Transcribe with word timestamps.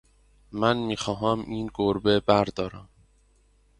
من 0.51 0.77
می 0.77 0.97
خواهم 0.97 1.43
این 1.47 1.71
گربه 1.73 2.19
بر 2.19 2.43
دارم. 2.43 2.89